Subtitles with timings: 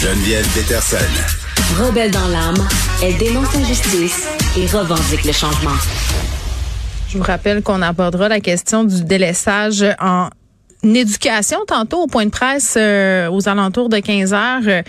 [0.00, 0.96] Geneviève Peterson.
[1.78, 2.66] Rebelle dans l'âme,
[3.02, 4.26] elle dénonce l'injustice
[4.56, 5.76] et revendique le changement.
[7.10, 10.30] Je vous rappelle qu'on abordera la question du délaissage en
[10.82, 14.60] une éducation tantôt au point de presse euh, aux alentours de 15 heures.
[14.66, 14.82] Euh,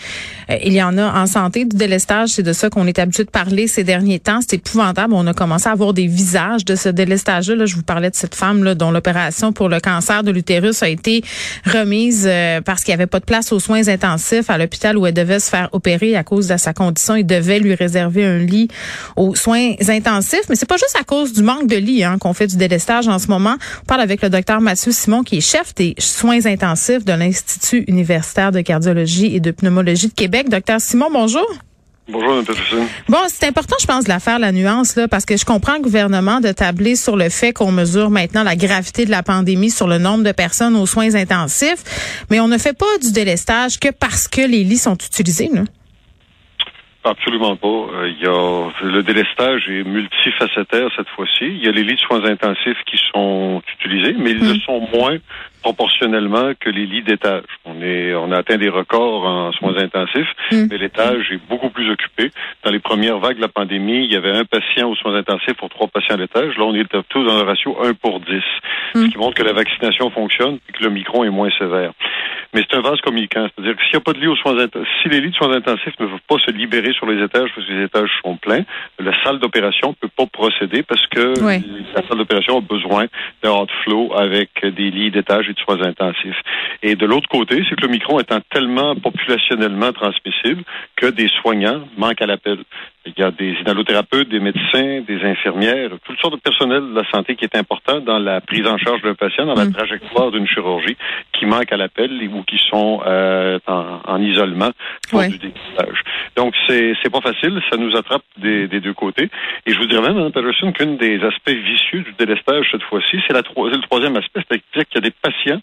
[0.64, 3.30] il y en a en santé du délestage, c'est de ça qu'on est habitué de
[3.30, 4.40] parler ces derniers temps.
[4.42, 5.14] C'est épouvantable.
[5.14, 7.66] On a commencé à avoir des visages de ce délestage-là.
[7.66, 10.90] je vous parlais de cette femme là, dont l'opération pour le cancer de l'utérus a
[10.90, 11.24] été
[11.66, 15.06] remise euh, parce qu'il n'y avait pas de place aux soins intensifs à l'hôpital où
[15.06, 17.16] elle devait se faire opérer à cause de sa condition.
[17.16, 18.70] Il devait lui réserver un lit
[19.16, 20.44] aux soins intensifs.
[20.50, 23.08] Mais c'est pas juste à cause du manque de lits hein, qu'on fait du délestage
[23.08, 23.56] en ce moment.
[23.82, 27.84] On parle avec le docteur Mathieu Simon qui est chef des soins intensifs de l'Institut
[27.88, 30.48] universitaire de cardiologie et de pneumologie de Québec.
[30.48, 31.48] Docteur Simon, bonjour.
[32.08, 32.44] Bonjour,
[33.10, 35.74] Bon, c'est important, je pense, de la faire, la nuance, là, parce que je comprends
[35.74, 39.72] le gouvernement de tabler sur le fait qu'on mesure maintenant la gravité de la pandémie
[39.72, 43.80] sur le nombre de personnes aux soins intensifs, mais on ne fait pas du délestage
[43.80, 45.64] que parce que les lits sont utilisés, là.
[47.04, 47.68] Absolument pas.
[47.68, 51.46] Euh, il y a le délestage est multifacétaire cette fois-ci.
[51.46, 54.62] Il y a les lits de soins intensifs qui sont utilisés, mais ils le mm.
[54.62, 55.18] sont moins
[55.62, 57.44] proportionnellement que les lits d'étage.
[57.66, 60.68] On est, on a atteint des records en soins intensifs, mm.
[60.70, 62.32] mais l'étage est beaucoup plus occupé.
[62.64, 65.54] Dans les premières vagues de la pandémie, il y avait un patient aux soins intensifs
[65.54, 66.58] pour trois patients à l'étage.
[66.58, 68.28] Là, on est tous dans le ratio 1 pour 10,
[68.94, 69.10] ce mm.
[69.10, 71.94] qui montre que la vaccination fonctionne et que le micron est moins sévère.
[72.54, 73.48] Mais c'est un vase communicant.
[73.56, 75.36] C'est-à-dire que s'il n'y a pas de lit aux soins intensifs, si les lits de
[75.36, 78.36] soins intensifs ne peuvent pas se libérer sur les étages parce que les étages sont
[78.38, 78.64] pleins,
[79.00, 83.06] la salle d'opération ne peut pas procéder parce que la salle d'opération a besoin
[83.42, 86.42] d'un hot flow avec des lits d'étage et de soins intensifs.
[86.84, 90.64] Et de l'autre côté, c'est que le micron étant tellement populationnellement transmissible
[90.96, 92.60] que des soignants manquent à l'appel.
[93.06, 97.10] Il y a des inhalothérapeutes, des médecins, des infirmières, toutes sortes de personnel de la
[97.10, 99.74] santé qui est important dans la prise en charge d'un patient, dans la mm.
[99.74, 100.96] trajectoire d'une chirurgie,
[101.34, 104.70] qui manquent à l'appel ou qui sont euh, en, isolement
[105.10, 106.04] pour du dépistage.
[106.36, 109.30] Donc, c'est c'est pas facile, ça nous attrape des, des deux côtés.
[109.66, 113.18] Et je vous dirais même, Mme Patterson, qu'un des aspects vicieux du délestage cette fois-ci,
[113.28, 115.62] c'est le troisième aspect, c'est-à-dire qu'il y a des patients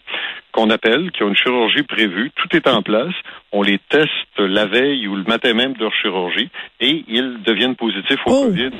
[0.59, 3.13] qu'on appelle, qui ont une chirurgie prévue, tout est en place,
[3.53, 6.49] on les teste la veille ou le matin même de leur chirurgie
[6.81, 8.45] et ils deviennent positifs au oh.
[8.47, 8.71] COVID.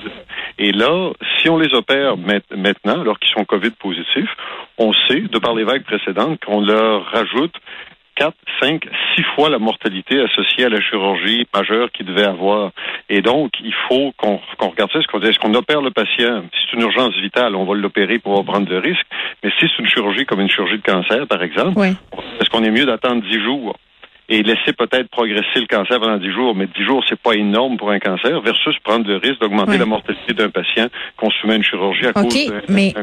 [0.57, 4.29] Et là, si on les opère maintenant, alors qu'ils sont COVID positifs,
[4.77, 7.55] on sait, de par les vagues précédentes, qu'on leur rajoute
[8.19, 8.83] 4, 5,
[9.15, 12.71] 6 fois la mortalité associée à la chirurgie majeure qu'il devait avoir.
[13.07, 14.99] Et donc, il faut qu'on regarde ça.
[14.99, 16.43] Est-ce qu'on opère le patient?
[16.53, 19.07] Si c'est une urgence vitale, on va l'opérer pour prendre de risques.
[19.41, 22.71] Mais si c'est une chirurgie comme une chirurgie de cancer, par exemple, est-ce qu'on est
[22.71, 23.77] mieux d'attendre 10 jours?
[24.29, 27.77] Et laisser peut-être progresser le cancer pendant 10 jours, mais 10 jours, c'est pas énorme
[27.77, 31.55] pour un cancer, versus prendre le risque d'augmenter la mortalité d'un patient qu'on soumet à
[31.57, 32.93] une chirurgie à cause d'un mais,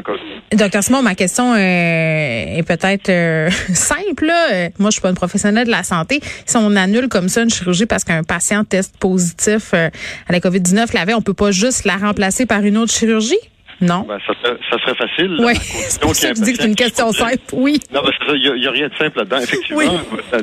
[0.53, 4.25] Docteur Simon, ma question euh, est peut-être euh, simple.
[4.25, 4.69] Là.
[4.79, 6.19] Moi, je suis pas une professionnelle de la santé.
[6.45, 9.89] Si on annule comme ça une chirurgie parce qu'un patient teste positif euh,
[10.27, 13.39] à la COVID-19 la veille, on peut pas juste la remplacer par une autre chirurgie?
[13.79, 14.05] Non.
[14.07, 15.37] Ben, ça, serait, ça, serait, facile.
[15.39, 17.37] Oui, c'est pour ça que je dis que c'est une question simple.
[17.53, 17.79] Oui.
[17.93, 18.01] Non,
[18.33, 19.37] il n'y a, rien de simple là-dedans.
[19.41, 19.99] Effectivement,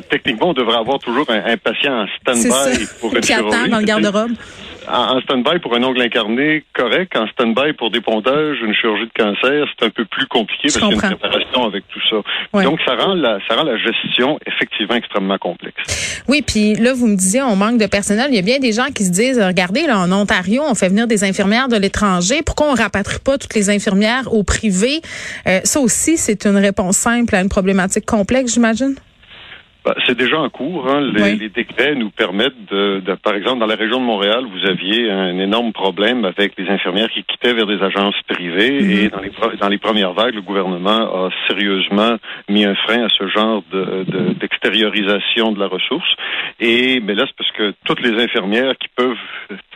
[0.09, 3.85] techniquement, on devrait avoir toujours un, patient en stand-by pour une Qui attend dans le
[3.85, 4.31] garde-robe
[4.87, 7.15] en, stand-by pour un ongle incarné, correct.
[7.15, 10.77] En stand-by pour des pontages, une chirurgie de cancer, c'est un peu plus compliqué parce
[10.77, 12.61] qu'il y a une préparation avec tout ça.
[12.63, 16.23] Donc, ça rend, la, ça rend la gestion effectivement extrêmement complexe.
[16.27, 18.27] Oui, puis là, vous me disiez, on manque de personnel.
[18.29, 20.89] Il y a bien des gens qui se disent, regardez, là, en Ontario, on fait
[20.89, 22.41] venir des infirmières de l'étranger.
[22.45, 25.01] Pourquoi on rapatrie pas toutes les infirmières au privé?
[25.47, 28.95] Euh, ça aussi, c'est une réponse simple à une problématique complexe, j'imagine?
[29.85, 30.89] Bah, c'est déjà en cours.
[30.89, 31.11] Hein.
[31.13, 34.67] Les, les, décrets nous permettent de, de, par exemple, dans la région de Montréal, vous
[34.67, 38.89] aviez un énorme problème avec les infirmières qui quittaient vers des agences privées mhm.
[38.89, 42.17] et dans les, dans les premières vagues, le gouvernement a sérieusement
[42.49, 43.61] mis un frein à ce genre
[44.39, 46.09] d'extériorisation de, de, la ressource.
[46.59, 49.17] Et mais là, c'est parce que toutes les infirmières qui peuvent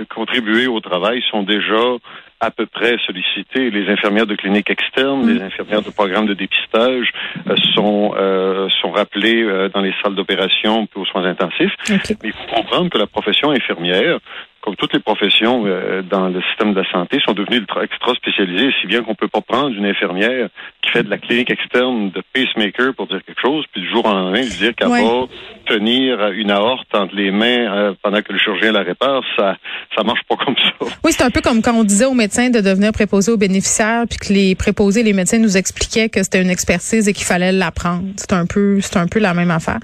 [0.09, 1.97] contribuer au travail sont déjà
[2.39, 3.69] à peu près sollicitées.
[3.69, 7.11] Les infirmières de cliniques externes, les infirmières de programmes de dépistage
[7.47, 11.73] euh, sont euh, sont rappelées euh, dans les salles d'opération aux soins intensifs.
[11.89, 14.19] Mais il faut comprendre que la profession infirmière
[14.61, 18.71] comme toutes les professions euh, dans le système de la santé, sont devenues extra spécialisées,
[18.81, 20.49] si bien qu'on peut pas prendre une infirmière
[20.81, 24.05] qui fait de la clinique externe de pacemaker pour dire quelque chose, puis du jour
[24.05, 25.27] en lendemain dire qu'elle va
[25.65, 29.57] tenir une aorte entre les mains euh, pendant que le chirurgien la répare, ça
[29.95, 30.85] ça marche pas comme ça.
[31.03, 34.03] Oui, c'est un peu comme quand on disait aux médecins de devenir préposés aux bénéficiaires,
[34.09, 37.51] puis que les préposés, les médecins nous expliquaient que c'était une expertise et qu'il fallait
[37.51, 38.03] l'apprendre.
[38.17, 39.79] C'est un peu c'est un peu la même affaire.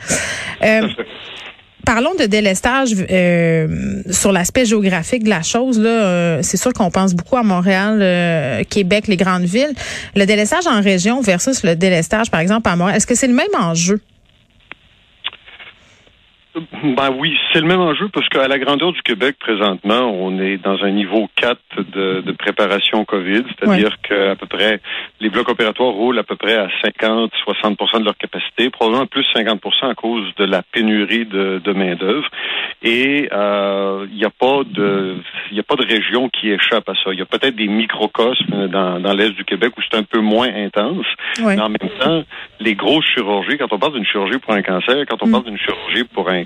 [0.63, 0.87] Euh,
[1.83, 5.79] Parlons de délestage euh, sur l'aspect géographique de la chose.
[5.79, 9.73] Là, euh, c'est sûr qu'on pense beaucoup à Montréal, euh, Québec, les grandes villes.
[10.15, 13.33] Le délestage en région versus le délestage, par exemple, à Montréal, est-ce que c'est le
[13.33, 14.01] même enjeu?
[16.83, 20.57] Ben oui, c'est le même enjeu parce qu'à la grandeur du Québec, présentement, on est
[20.57, 24.79] dans un niveau 4 de, de préparation COVID, c'est-à-dire qu'à peu près,
[25.19, 29.91] les blocs opératoires roulent à peu près à 50-60% de leur capacité, probablement plus 50%
[29.91, 32.29] à cause de la pénurie de, de main-d'œuvre.
[32.81, 35.17] Et euh, il n'y a pas de
[35.51, 37.11] il a pas de région qui échappe à ça.
[37.11, 40.19] Il y a peut-être des microcosmes dans, dans l'Est du Québec où c'est un peu
[40.19, 41.05] moins intense.
[41.39, 42.23] Mais en même temps,
[42.59, 45.31] les grosses chirurgies, quand on parle d'une chirurgie pour un cancer, quand on mm.
[45.31, 46.44] parle d'une chirurgie pour un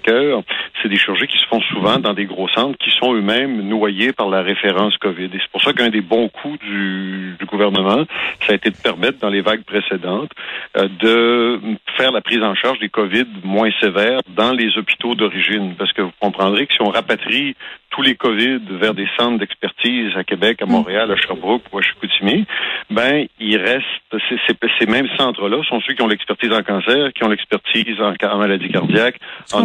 [0.81, 4.13] c'est des chirurgies qui se font souvent dans des gros centres qui sont eux-mêmes noyés
[4.13, 5.25] par la référence COVID.
[5.25, 8.05] Et c'est pour ça qu'un des bons coups du, du, gouvernement,
[8.45, 10.31] ça a été de permettre dans les vagues précédentes
[10.77, 11.59] euh, de
[11.97, 15.75] faire la prise en charge des COVID moins sévères dans les hôpitaux d'origine.
[15.77, 17.55] Parce que vous comprendrez que si on rapatrie
[17.91, 20.71] tous les COVID vers des centres d'expertise à Québec, à mm.
[20.71, 22.45] Montréal, à Sherbrooke ou à Chicoutimi,
[22.89, 23.85] ben, il reste,
[24.79, 28.37] ces mêmes centres-là sont ceux qui ont l'expertise en cancer, qui ont l'expertise en, en,
[28.37, 29.19] maladie cardiaque,
[29.53, 29.63] en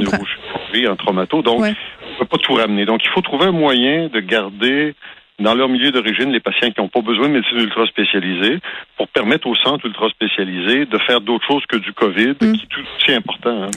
[0.89, 1.43] en traumato.
[1.43, 2.85] Donc, on ne peut pas tout ramener.
[2.85, 4.95] Donc, il faut trouver un moyen de garder
[5.41, 8.61] dans leur milieu d'origine les patients qui n'ont pas besoin de médecine ultra spécialisée
[8.97, 12.53] pour permettre aux centres ultra spécialisés de faire d'autres choses que du COVID, mm.
[12.53, 13.65] qui est tout aussi important.
[13.65, 13.71] Hein.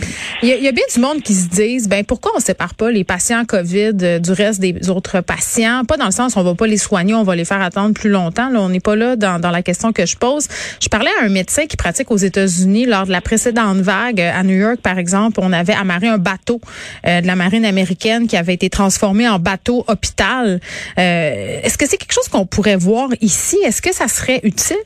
[0.43, 3.03] Il, y a, bien du monde qui se disent, ben pourquoi on sépare pas les
[3.03, 5.83] patients COVID euh, du reste des autres patients?
[5.87, 8.09] Pas dans le sens on va pas les soigner, on va les faire attendre plus
[8.09, 8.49] longtemps.
[8.49, 10.47] Là, on n'est pas là dans, dans la question que je pose.
[10.79, 14.43] Je parlais à un médecin qui pratique aux États-Unis lors de la précédente vague à
[14.43, 15.39] New York, par exemple.
[15.41, 16.61] On avait amarré un bateau
[17.07, 20.59] euh, de la marine américaine qui avait été transformé en bateau hôpital.
[20.99, 23.57] Euh, est-ce que c'est quelque chose qu'on pourrait voir ici?
[23.63, 24.77] Est-ce que ça serait utile?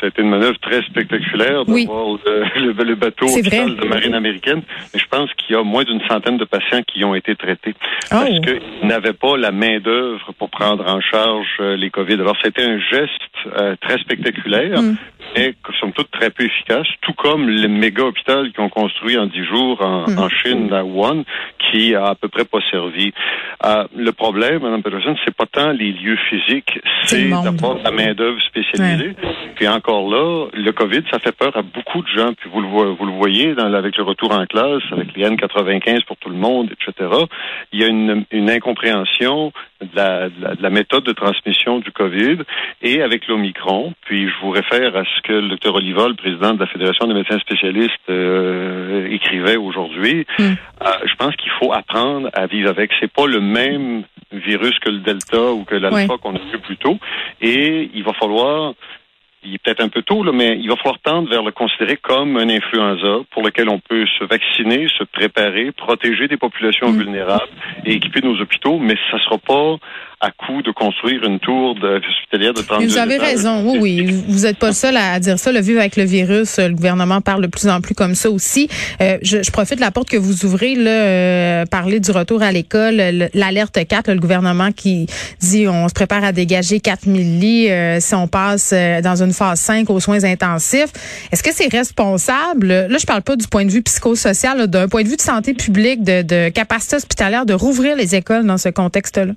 [0.00, 2.18] C'était une manœuvre très spectaculaire de voir
[2.56, 4.62] le, bateau de marine américaine.
[4.94, 7.74] Mais je pense qu'il y a moins d'une centaine de patients qui ont été traités
[8.08, 8.40] parce oh.
[8.40, 12.14] qu'ils n'avaient pas la main d'œuvre pour prendre en charge euh, les COVID.
[12.14, 13.10] Alors c'était un geste
[13.58, 14.96] euh, très spectaculaire, mm.
[15.36, 16.86] Mais somme toute très peu efficace.
[17.00, 20.28] Tout comme le méga hôpital qu'ils ont construit en dix jours en, mm.
[20.42, 21.24] Chine, à Wuhan,
[21.58, 23.12] qui a à peu près pas servi.
[23.64, 28.14] Euh, le problème, Mme Peterson, c'est pas tant les lieux physiques, c'est d'avoir la main
[28.14, 29.14] d'œuvre spécialisée.
[29.56, 32.32] Puis encore là, le COVID, ça fait peur à beaucoup de gens.
[32.34, 36.04] Puis vous le, vous le voyez dans, avec le retour en classe, avec les N95
[36.04, 37.10] pour tout le monde, etc.
[37.72, 42.38] Il y a une, une incompréhension de la, de, la, méthode de transmission du COVID
[42.82, 43.94] et avec l'Omicron.
[44.04, 47.06] Puis je vous réfère à ce que le docteur Oliva, le président de la Fédération
[47.06, 50.26] des médecins spécialistes, euh, écrivait aujourd'hui.
[50.38, 50.42] Hmm.
[50.42, 52.90] Euh, je pense qu'il faut apprendre à vivre avec.
[53.00, 56.76] C'est pas le même virus que le Delta ou que l'Alpha qu'on a vu plus
[56.76, 56.98] tôt.
[57.40, 58.74] Et il va falloir
[59.42, 61.96] il est peut-être un peu tôt, là, mais il va falloir tendre vers le considérer
[61.96, 66.98] comme un influenza pour lequel on peut se vacciner, se préparer, protéger des populations mm.
[66.98, 67.52] vulnérables
[67.84, 69.78] et équiper nos hôpitaux, mais ça ne sera pas
[70.22, 74.22] à coup de construire une tour hospitalière de 32 Vous avez raison, oui, oui.
[74.28, 75.50] Vous n'êtes pas seul à dire ça.
[75.50, 78.68] Le vivre avec le virus, le gouvernement parle de plus en plus comme ça aussi.
[79.00, 82.42] Euh, je, je, profite de la porte que vous ouvrez, là, euh, parler du retour
[82.42, 83.00] à l'école,
[83.32, 85.06] l'alerte 4, le gouvernement qui
[85.40, 89.29] dit on se prépare à dégager 4000 lits euh, si on passe euh, dans une
[89.32, 90.92] phase 5 aux soins intensifs.
[91.32, 92.66] Est-ce que c'est responsable?
[92.66, 95.54] Là, je parle pas du point de vue psychosocial, d'un point de vue de santé
[95.54, 99.32] publique, de, de capacité hospitalière, de rouvrir les écoles dans ce contexte-là.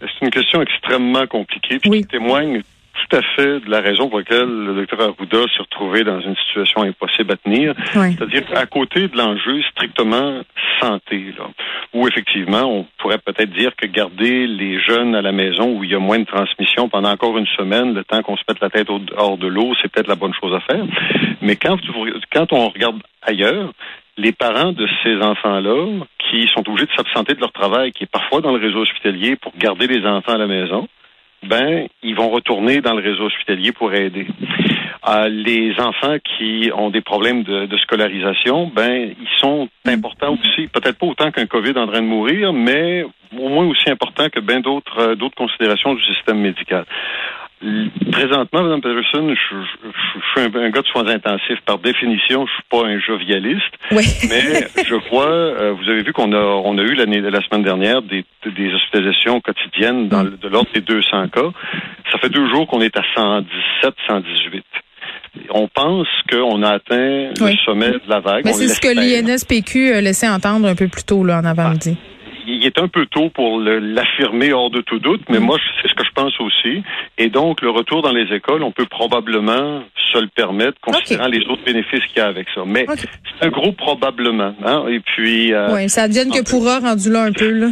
[0.00, 4.18] C'est une question extrêmement compliquée, puis qui témoigne tout à fait de la raison pour
[4.18, 7.74] laquelle le docteur Arruda s'est retrouvé dans une situation impossible à tenir.
[7.92, 10.42] C'est-à-dire qu'à côté de l'enjeu strictement
[10.80, 11.44] santé, là,
[11.94, 15.90] où effectivement on pourrait peut-être dire que garder les jeunes à la maison où il
[15.90, 18.70] y a moins de transmission pendant encore une semaine, le temps qu'on se mette la
[18.70, 20.84] tête hors de l'eau, c'est peut-être la bonne chose à faire.
[21.40, 21.78] Mais quand,
[22.32, 23.72] quand on regarde ailleurs,
[24.16, 28.10] les parents de ces enfants-là qui sont obligés de s'absenter de leur travail, qui est
[28.10, 30.88] parfois dans le réseau hospitalier pour garder les enfants à la maison,
[31.42, 34.26] ben, ils vont retourner dans le réseau hospitalier pour aider.
[35.08, 40.98] Euh, les enfants qui ont des problèmes de, scolarisation, ben, ils sont importants aussi, peut-être
[40.98, 43.04] pas autant qu'un COVID en train de mourir, mais
[43.36, 46.84] au moins aussi important que bien d'autres euh, d'autres considérations du système médical.
[48.10, 51.60] Présentement, Mme Peterson, je, suis un, gars de soins intensifs.
[51.64, 53.72] Par définition, je suis pas un jovialiste.
[53.92, 54.04] Oui.
[54.28, 57.62] mais je crois, euh, vous avez vu qu'on a, on a eu l'année, la semaine
[57.62, 61.50] dernière des, des hospitalisations quotidiennes dans, de l'ordre des 200 cas.
[62.10, 64.64] Ça fait deux jours qu'on est à 117, 118
[65.54, 68.44] on pense qu'on a atteint le sommet de la vague.
[68.44, 71.96] Mais c'est ce que l'INSPQ laissait entendre un peu plus tôt là, en avant-midi.
[71.98, 72.12] Ah
[72.52, 75.44] il est un peu tôt pour l'affirmer hors de tout doute, mais mm.
[75.44, 76.82] moi, c'est ce que je pense aussi.
[77.18, 79.82] Et donc, le retour dans les écoles, on peut probablement
[80.12, 82.62] se le permettre, considérant les autres bénéfices qu'il y a avec ça.
[82.66, 84.54] Mais c'est un gros probablement.
[84.64, 84.84] Hein?
[84.88, 85.52] Et puis...
[85.52, 87.68] Euh, oui, ça advienne que pourra rendu là un peu, là.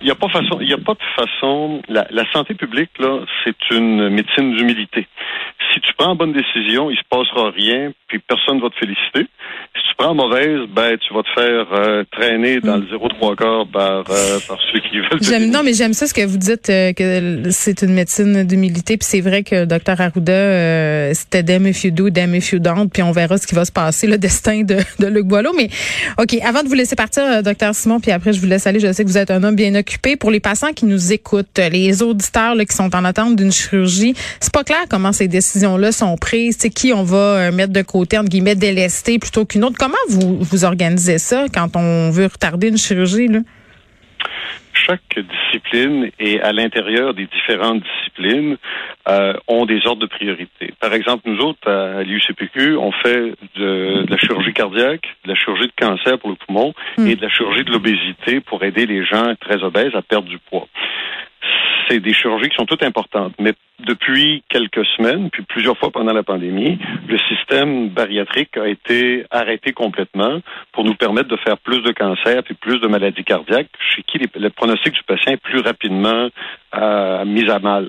[0.00, 1.82] Il n'y a pas façon, il y a pas de façon.
[1.88, 5.08] La, la santé publique là, c'est une médecine d'humilité.
[5.72, 9.26] Si tu prends bonne décision, il se passera rien, puis personne va te féliciter.
[9.74, 13.66] Si tu prends mauvaise, ben tu vas te faire euh, traîner dans le 0,3 quart
[13.72, 15.22] par, euh, par ceux qui veulent.
[15.22, 18.96] J'aime non, mais j'aime ça ce que vous dites euh, que c'est une médecine d'humilité,
[18.96, 22.88] puis c'est vrai que Dr Arruda, c'était damn if you do, damn if you don't,
[22.88, 25.52] puis on verra ce qui va se passer, le destin de, de Luc Boileau.
[25.56, 25.68] Mais
[26.18, 28.80] ok, avant de vous laisser partir, Dr Simon, puis après je vous laisse aller.
[28.80, 30.16] Je sais que vous êtes un homme bien occupé.
[30.16, 34.14] Pour les patients qui nous écoutent, les auditeurs là, qui sont en attente d'une chirurgie,
[34.40, 36.56] c'est pas clair comment ces décisions-là sont prises.
[36.58, 39.76] C'est qui on va mettre de côté entre guillemets délesté plutôt qu'une autre.
[39.78, 43.40] Comment vous vous organisez ça quand on veut retarder une chirurgie là?
[44.88, 48.56] chaque discipline et à l'intérieur des différentes disciplines
[49.08, 50.72] euh, ont des ordres de priorité.
[50.80, 55.66] Par exemple, nous autres, à l'UCPQ, on fait de, la chirurgie cardiaque, de la chirurgie
[55.66, 57.06] de cancer pour le poumon hmm.
[57.06, 60.38] et de la chirurgie de l'obésité pour aider les gens très obèses à perdre du
[60.38, 60.68] poids
[61.88, 63.34] c'est des chirurgies qui sont toutes importantes.
[63.38, 69.24] Mais depuis quelques semaines, puis plusieurs fois pendant la pandémie, le système bariatrique a été
[69.30, 70.40] arrêté complètement
[70.72, 74.18] pour nous permettre de faire plus de cancers et plus de maladies cardiaques, chez qui
[74.18, 76.28] le pronostic du patient est plus rapidement
[76.74, 77.88] euh, mis à mal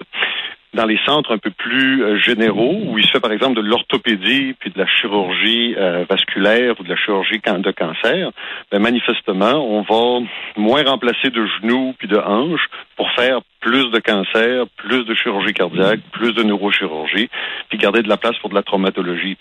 [0.74, 3.62] dans les centres un peu plus euh, généraux, où il se fait par exemple de
[3.62, 8.32] l'orthopédie, puis de la chirurgie euh, vasculaire ou de la chirurgie de cancer,
[8.72, 10.26] ben, manifestement, on va
[10.58, 15.54] moins remplacer de genoux puis de hanches pour faire plus de cancer, plus de chirurgie
[15.54, 17.30] cardiaque, plus de neurochirurgie,
[17.70, 19.38] puis garder de la place pour de la traumatologie.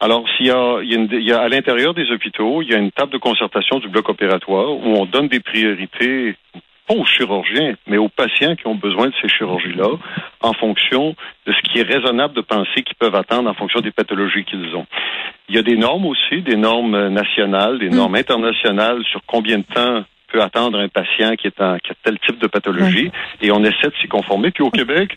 [0.00, 2.78] Alors, s'il y a, a, il y a à l'intérieur des hôpitaux, il y a
[2.78, 6.36] une table de concertation du bloc opératoire où on donne des priorités
[6.90, 9.90] pas aux chirurgiens, mais aux patients qui ont besoin de ces chirurgies-là,
[10.40, 11.14] en fonction
[11.46, 14.74] de ce qui est raisonnable de penser qu'ils peuvent attendre en fonction des pathologies qu'ils
[14.74, 14.86] ont.
[15.48, 18.16] Il y a des normes aussi, des normes nationales, des normes mm.
[18.16, 22.18] internationales sur combien de temps peut attendre un patient qui, est en, qui a tel
[22.20, 24.50] type de pathologie, et on essaie de s'y conformer.
[24.50, 25.16] Puis au Québec,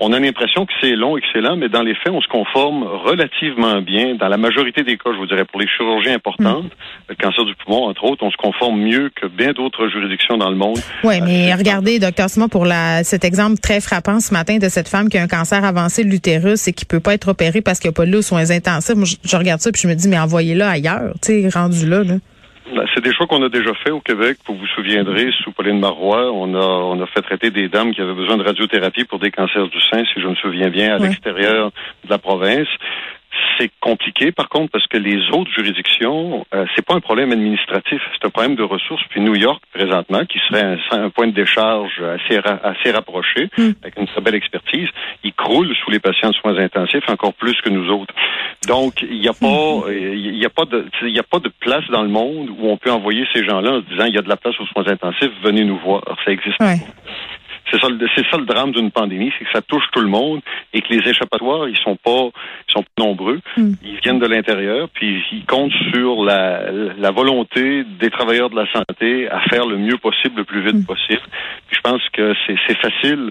[0.00, 3.80] on a l'impression que c'est long, excellent, mais dans les faits, on se conforme relativement
[3.82, 4.14] bien.
[4.14, 6.70] Dans la majorité des cas, je vous dirais, pour les chirurgies importantes,
[7.08, 10.50] le cancer du poumon, entre autres, on se conforme mieux que bien d'autres juridictions dans
[10.50, 10.78] le monde.
[11.02, 14.68] Oui, mais euh, regardez, docteur Simon, pour la, cet exemple très frappant ce matin de
[14.68, 17.60] cette femme qui a un cancer avancé de l'utérus et qui peut pas être opérée
[17.60, 18.94] parce qu'il n'y a pas de aux soins intensifs.
[18.94, 22.04] Moi, je, regarde ça puis je me dis, mais envoyez-la ailleurs, tu sais, rendu là.
[22.04, 22.14] là.
[22.74, 24.38] Ben, c'est des choix qu'on a déjà fait au Québec.
[24.46, 28.00] Vous vous souviendrez, sous Pauline Marois, on a, on a fait traiter des dames qui
[28.00, 30.98] avaient besoin de radiothérapie pour des cancers du sein, si je me souviens bien, à
[30.98, 31.70] l'extérieur
[32.04, 32.68] de la province.
[33.58, 38.00] C'est compliqué, par contre, parce que les autres juridictions, euh, c'est pas un problème administratif,
[38.12, 39.02] c'est un problème de ressources.
[39.10, 43.70] Puis New York, présentement, qui serait un, point de décharge assez, assez rapproché, hmm.
[43.82, 44.88] avec une très belle expertise,
[45.24, 48.14] il croule sous les patients de soins intensifs encore plus que nous autres.
[48.66, 49.92] Donc, il n'y a pas, hmm.
[49.92, 52.68] il y a pas de, il y a pas de place dans le monde où
[52.68, 54.66] on peut envoyer ces gens-là en se disant, il y a de la place aux
[54.66, 56.02] soins intensifs, venez nous voir.
[56.06, 56.74] Alors, ça existe pas.
[57.70, 60.40] C'est ça, c'est ça le drame d'une pandémie, c'est que ça touche tout le monde
[60.72, 62.30] et que les échappatoires, ils sont pas,
[62.68, 63.40] ils sont pas nombreux.
[63.56, 63.72] Hmm.
[63.82, 68.66] Ils viennent de l'intérieur, puis ils comptent sur la, la volonté des travailleurs de la
[68.72, 70.86] santé à faire le mieux possible, le plus vite hmm.
[70.86, 71.22] possible.
[71.68, 73.30] Puis je pense que c'est facile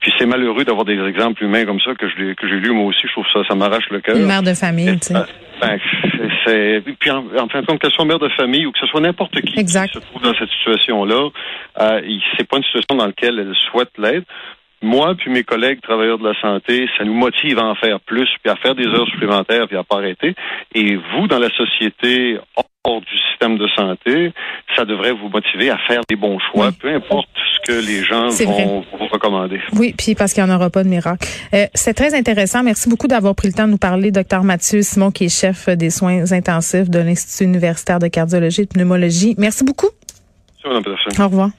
[0.00, 2.86] puis c'est malheureux d'avoir des exemples humains comme ça que je que j'ai lu moi
[2.86, 3.06] aussi.
[3.06, 4.16] Je trouve ça, ça m'arrache le cœur.
[4.16, 5.14] Une mère de famille, tu sais.
[5.60, 5.78] Ben,
[6.44, 8.86] c'est puis en, fin de compte, que ce soit mère de famille ou que ce
[8.86, 11.28] soit n'importe qui qui se trouve dans cette situation-là,
[11.80, 12.00] euh,
[12.36, 14.26] c'est pas une situation dans laquelle elle souhaite l'être
[14.84, 18.28] moi puis mes collègues travailleurs de la santé, ça nous motive à en faire plus,
[18.42, 20.34] puis à faire des heures supplémentaires, puis à pas arrêter.
[20.74, 22.38] Et vous, dans la société
[22.84, 24.32] hors du système de santé,
[24.76, 28.28] ça devrait vous motiver à faire des bons choix, peu importe ce que les gens
[28.28, 29.60] vont vous recommander.
[29.72, 31.26] Oui, puis parce qu'il n'y en aura pas de miracle.
[31.54, 32.62] Euh, c'est très intéressant.
[32.62, 35.68] Merci beaucoup d'avoir pris le temps de nous parler, docteur Mathieu Simon, qui est chef
[35.70, 39.34] des soins intensifs de l'Institut universitaire de cardiologie et de pneumologie.
[39.38, 39.88] Merci beaucoup.
[40.64, 41.50] Merci, Mme Au revoir.